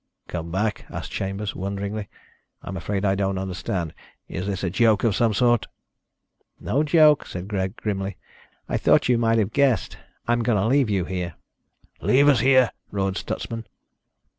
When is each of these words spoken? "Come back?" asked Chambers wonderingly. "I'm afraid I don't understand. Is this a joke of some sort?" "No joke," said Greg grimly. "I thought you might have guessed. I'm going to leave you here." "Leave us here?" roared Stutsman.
"Come 0.27 0.49
back?" 0.49 0.87
asked 0.89 1.11
Chambers 1.11 1.55
wonderingly. 1.55 2.09
"I'm 2.63 2.75
afraid 2.75 3.05
I 3.05 3.13
don't 3.13 3.37
understand. 3.37 3.93
Is 4.27 4.47
this 4.47 4.63
a 4.63 4.69
joke 4.71 5.03
of 5.03 5.15
some 5.15 5.31
sort?" 5.31 5.67
"No 6.59 6.81
joke," 6.81 7.27
said 7.27 7.47
Greg 7.47 7.75
grimly. 7.75 8.17
"I 8.67 8.77
thought 8.77 9.09
you 9.09 9.19
might 9.19 9.37
have 9.37 9.53
guessed. 9.53 9.97
I'm 10.27 10.41
going 10.41 10.57
to 10.59 10.65
leave 10.65 10.89
you 10.89 11.05
here." 11.05 11.35
"Leave 12.01 12.27
us 12.27 12.39
here?" 12.39 12.71
roared 12.89 13.15
Stutsman. 13.15 13.67